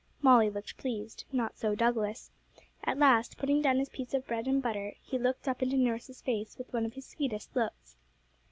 [0.23, 2.31] Molly looked pleased, not so Douglas.
[2.83, 6.23] At last, putting down his piece of bread and butter, he looked up into nurse's
[6.23, 7.97] face with one of his sweetest looks.